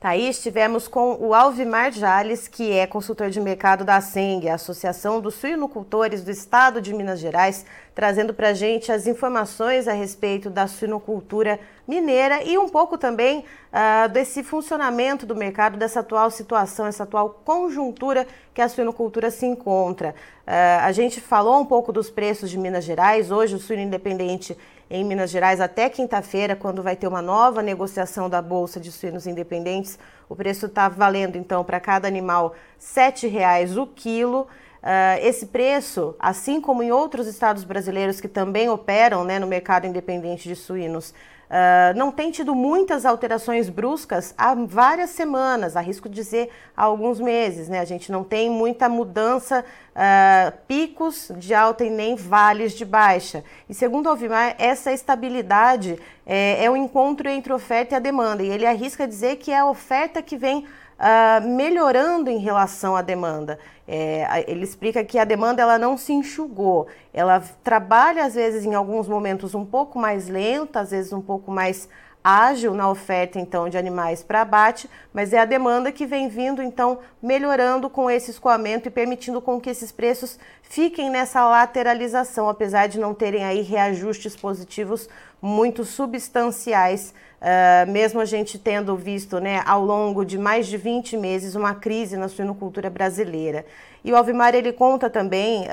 Thaís, 0.00 0.36
estivemos 0.36 0.86
com 0.86 1.16
o 1.18 1.34
Alvimar 1.34 1.90
Jales, 1.90 2.46
que 2.46 2.70
é 2.70 2.86
consultor 2.86 3.30
de 3.30 3.40
mercado 3.40 3.84
da 3.84 4.00
Seng, 4.00 4.48
a 4.48 4.54
Associação 4.54 5.20
dos 5.20 5.34
Suinocultores 5.34 6.22
do 6.22 6.30
Estado 6.30 6.80
de 6.80 6.94
Minas 6.94 7.18
Gerais, 7.18 7.66
trazendo 7.96 8.32
para 8.32 8.50
a 8.50 8.54
gente 8.54 8.92
as 8.92 9.08
informações 9.08 9.88
a 9.88 9.92
respeito 9.92 10.48
da 10.50 10.68
suinocultura 10.68 11.58
mineira 11.84 12.44
e 12.44 12.56
um 12.56 12.68
pouco 12.68 12.96
também 12.96 13.40
uh, 13.40 14.08
desse 14.10 14.44
funcionamento 14.44 15.26
do 15.26 15.34
mercado, 15.34 15.76
dessa 15.76 15.98
atual 15.98 16.30
situação, 16.30 16.86
essa 16.86 17.02
atual 17.02 17.40
conjuntura 17.44 18.24
que 18.54 18.62
a 18.62 18.68
suinocultura 18.68 19.32
se 19.32 19.46
encontra. 19.46 20.14
Uh, 20.46 20.84
a 20.84 20.92
gente 20.92 21.20
falou 21.20 21.60
um 21.60 21.66
pouco 21.66 21.92
dos 21.92 22.08
preços 22.08 22.50
de 22.50 22.56
Minas 22.56 22.84
Gerais, 22.84 23.32
hoje 23.32 23.56
o 23.56 23.58
suíno 23.58 23.82
independente 23.82 24.56
em 24.90 25.04
Minas 25.04 25.30
Gerais 25.30 25.60
até 25.60 25.88
quinta-feira, 25.88 26.56
quando 26.56 26.82
vai 26.82 26.96
ter 26.96 27.06
uma 27.06 27.20
nova 27.20 27.62
negociação 27.62 28.28
da 28.28 28.40
Bolsa 28.40 28.80
de 28.80 28.90
Suínos 28.90 29.26
Independentes. 29.26 29.98
O 30.28 30.34
preço 30.34 30.66
está 30.66 30.88
valendo, 30.88 31.36
então, 31.36 31.62
para 31.62 31.78
cada 31.78 32.08
animal 32.08 32.54
R$ 32.78 33.10
7,00 33.10 33.76
o 33.76 33.86
quilo. 33.86 34.46
Uh, 34.78 35.18
esse 35.20 35.46
preço, 35.46 36.14
assim 36.18 36.60
como 36.60 36.82
em 36.82 36.92
outros 36.92 37.26
estados 37.26 37.64
brasileiros 37.64 38.20
que 38.20 38.28
também 38.28 38.68
operam 38.68 39.24
né, 39.24 39.38
no 39.38 39.46
mercado 39.46 39.86
independente 39.86 40.48
de 40.48 40.54
suínos, 40.54 41.12
Uh, 41.48 41.96
não 41.96 42.12
tem 42.12 42.30
tido 42.30 42.54
muitas 42.54 43.06
alterações 43.06 43.70
bruscas 43.70 44.34
há 44.36 44.54
várias 44.54 45.10
semanas, 45.10 45.76
arrisco 45.76 46.06
dizer 46.06 46.50
há 46.76 46.84
alguns 46.84 47.18
meses. 47.18 47.70
Né? 47.70 47.80
A 47.80 47.86
gente 47.86 48.12
não 48.12 48.22
tem 48.22 48.50
muita 48.50 48.86
mudança, 48.86 49.64
uh, 49.98 50.52
picos 50.66 51.32
de 51.36 51.54
alta 51.54 51.84
e 51.84 51.90
nem 51.90 52.14
vales 52.14 52.72
de 52.72 52.84
baixa. 52.84 53.42
E 53.68 53.72
segundo 53.72 54.06
o 54.06 54.10
Alvimar, 54.10 54.56
essa 54.58 54.92
estabilidade 54.92 55.98
é, 56.26 56.64
é 56.64 56.70
o 56.70 56.76
encontro 56.76 57.28
entre 57.28 57.52
oferta 57.52 57.94
e 57.94 57.96
a 57.96 58.00
demanda. 58.00 58.42
E 58.42 58.50
ele 58.50 58.66
arrisca 58.66 59.08
dizer 59.08 59.36
que 59.36 59.50
é 59.50 59.58
a 59.58 59.66
oferta 59.66 60.20
que 60.20 60.36
vem 60.36 60.66
uh, 60.98 61.46
melhorando 61.46 62.30
em 62.30 62.38
relação 62.38 62.96
à 62.96 63.02
demanda. 63.02 63.58
É, 63.86 64.44
ele 64.46 64.64
explica 64.64 65.02
que 65.02 65.18
a 65.18 65.24
demanda 65.24 65.62
ela 65.62 65.78
não 65.78 65.96
se 65.96 66.12
enxugou, 66.12 66.88
ela 67.12 67.42
trabalha 67.64 68.24
às 68.26 68.34
vezes 68.34 68.66
em 68.66 68.74
alguns 68.74 69.08
momentos 69.08 69.54
um 69.54 69.64
pouco 69.64 69.98
mais 69.98 70.28
lenta, 70.28 70.80
às 70.80 70.90
vezes 70.90 71.10
um 71.10 71.22
pouco 71.22 71.50
mais 71.50 71.88
ágil 72.22 72.74
na 72.74 72.90
oferta 72.90 73.38
então 73.38 73.68
de 73.68 73.78
animais 73.78 74.22
para 74.22 74.42
abate, 74.42 74.90
mas 75.12 75.32
é 75.32 75.38
a 75.38 75.46
demanda 75.46 75.90
que 75.90 76.04
vem 76.04 76.28
vindo 76.28 76.62
então 76.62 76.98
melhorando 77.22 77.88
com 77.88 78.10
esse 78.10 78.30
escoamento 78.30 78.88
e 78.88 78.90
permitindo 78.90 79.40
com 79.40 79.58
que 79.58 79.70
esses 79.70 79.90
preços 79.90 80.38
fiquem 80.62 81.08
nessa 81.08 81.48
lateralização, 81.48 82.46
apesar 82.46 82.88
de 82.88 82.98
não 82.98 83.14
terem 83.14 83.44
aí 83.44 83.62
reajustes 83.62 84.36
positivos 84.36 85.08
muito 85.40 85.84
substanciais, 85.84 87.14
uh, 87.40 87.90
mesmo 87.90 88.20
a 88.20 88.24
gente 88.24 88.58
tendo 88.58 88.96
visto 88.96 89.38
né, 89.40 89.62
ao 89.66 89.84
longo 89.84 90.24
de 90.24 90.38
mais 90.38 90.66
de 90.66 90.76
20 90.76 91.16
meses 91.16 91.54
uma 91.54 91.74
crise 91.74 92.16
na 92.16 92.28
suinocultura 92.28 92.90
brasileira. 92.90 93.64
E 94.04 94.12
o 94.12 94.16
Alvimar 94.16 94.54
ele 94.54 94.72
conta 94.72 95.10
também 95.10 95.62
uh, 95.62 95.68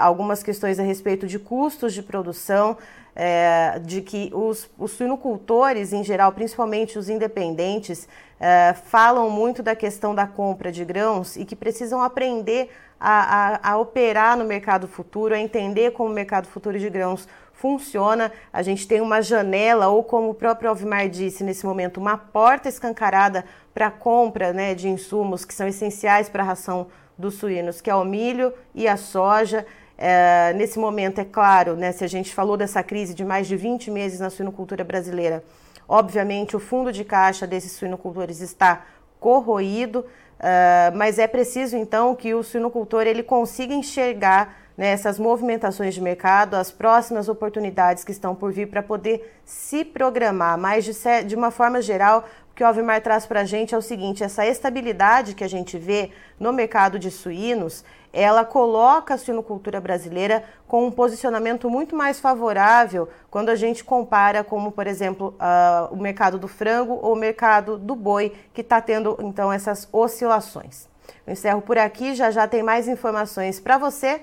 algumas 0.00 0.42
questões 0.42 0.78
a 0.78 0.82
respeito 0.82 1.26
de 1.26 1.38
custos 1.38 1.94
de 1.94 2.02
produção, 2.02 2.76
é, 3.14 3.80
de 3.84 4.00
que 4.02 4.30
os, 4.32 4.70
os 4.78 4.92
suinocultores, 4.92 5.92
em 5.92 6.02
geral, 6.02 6.32
principalmente 6.32 6.98
os 6.98 7.08
independentes, 7.08 8.08
é, 8.38 8.74
falam 8.86 9.28
muito 9.28 9.62
da 9.62 9.76
questão 9.76 10.14
da 10.14 10.26
compra 10.26 10.72
de 10.72 10.84
grãos 10.84 11.36
e 11.36 11.44
que 11.44 11.56
precisam 11.56 12.00
aprender 12.00 12.70
a, 12.98 13.68
a, 13.68 13.72
a, 13.72 13.78
operar 13.78 14.36
no 14.36 14.44
mercado 14.44 14.86
futuro, 14.86 15.34
a 15.34 15.38
entender 15.38 15.90
como 15.92 16.10
o 16.10 16.12
mercado 16.12 16.46
futuro 16.46 16.78
de 16.78 16.88
grãos 16.88 17.26
funciona. 17.60 18.32
A 18.50 18.62
gente 18.62 18.88
tem 18.88 19.02
uma 19.02 19.20
janela, 19.20 19.88
ou 19.88 20.02
como 20.02 20.30
o 20.30 20.34
próprio 20.34 20.70
Alvimar 20.70 21.08
disse 21.10 21.44
nesse 21.44 21.66
momento, 21.66 22.00
uma 22.00 22.16
porta 22.16 22.68
escancarada 22.68 23.44
para 23.74 23.88
a 23.88 23.90
compra 23.90 24.52
né, 24.52 24.74
de 24.74 24.88
insumos 24.88 25.44
que 25.44 25.52
são 25.52 25.68
essenciais 25.68 26.28
para 26.28 26.42
a 26.42 26.46
ração 26.46 26.86
dos 27.18 27.34
suínos, 27.34 27.82
que 27.82 27.90
é 27.90 27.94
o 27.94 28.04
milho 28.04 28.52
e 28.74 28.88
a 28.88 28.96
soja. 28.96 29.66
É, 29.98 30.54
nesse 30.54 30.78
momento, 30.78 31.20
é 31.20 31.24
claro, 31.24 31.76
né, 31.76 31.92
se 31.92 32.02
a 32.02 32.08
gente 32.08 32.34
falou 32.34 32.56
dessa 32.56 32.82
crise 32.82 33.12
de 33.12 33.24
mais 33.26 33.46
de 33.46 33.56
20 33.56 33.90
meses 33.90 34.18
na 34.18 34.30
suinocultura 34.30 34.82
brasileira, 34.82 35.44
obviamente 35.86 36.56
o 36.56 36.60
fundo 36.60 36.90
de 36.90 37.04
caixa 37.04 37.46
desses 37.46 37.72
suinocultores 37.72 38.40
está 38.40 38.86
corroído, 39.20 40.00
uh, 40.00 40.96
mas 40.96 41.18
é 41.18 41.26
preciso 41.26 41.76
então 41.76 42.16
que 42.16 42.32
o 42.32 42.42
suinocultor 42.42 43.02
ele 43.02 43.22
consiga 43.22 43.74
enxergar 43.74 44.59
né, 44.80 44.92
essas 44.92 45.18
movimentações 45.18 45.92
de 45.92 46.00
mercado, 46.00 46.54
as 46.54 46.72
próximas 46.72 47.28
oportunidades 47.28 48.02
que 48.02 48.12
estão 48.12 48.34
por 48.34 48.50
vir 48.50 48.66
para 48.66 48.82
poder 48.82 49.30
se 49.44 49.84
programar, 49.84 50.56
mas 50.56 50.86
de, 50.86 50.94
de 51.26 51.36
uma 51.36 51.50
forma 51.50 51.82
geral, 51.82 52.24
que 52.54 52.64
o 52.64 52.66
Alvimar 52.66 53.02
traz 53.02 53.26
para 53.26 53.40
a 53.40 53.44
gente 53.44 53.74
é 53.74 53.78
o 53.78 53.82
seguinte: 53.82 54.24
essa 54.24 54.46
estabilidade 54.46 55.34
que 55.34 55.44
a 55.44 55.48
gente 55.48 55.76
vê 55.76 56.10
no 56.38 56.50
mercado 56.50 56.98
de 56.98 57.10
suínos, 57.10 57.84
ela 58.10 58.42
coloca 58.42 59.12
a 59.12 59.18
suinocultura 59.18 59.82
brasileira 59.82 60.44
com 60.66 60.86
um 60.86 60.90
posicionamento 60.90 61.68
muito 61.68 61.94
mais 61.94 62.18
favorável 62.18 63.06
quando 63.30 63.50
a 63.50 63.56
gente 63.56 63.84
compara, 63.84 64.42
como 64.42 64.72
por 64.72 64.86
exemplo, 64.86 65.34
uh, 65.38 65.92
o 65.92 65.96
mercado 65.98 66.38
do 66.38 66.48
frango 66.48 66.98
ou 67.02 67.12
o 67.12 67.16
mercado 67.16 67.76
do 67.76 67.94
boi, 67.94 68.32
que 68.54 68.62
está 68.62 68.80
tendo 68.80 69.18
então 69.20 69.52
essas 69.52 69.86
oscilações. 69.92 70.88
Eu 71.26 71.34
encerro 71.34 71.60
por 71.60 71.76
aqui, 71.76 72.14
já 72.14 72.30
já 72.30 72.48
tem 72.48 72.62
mais 72.62 72.88
informações 72.88 73.60
para 73.60 73.76
você. 73.76 74.22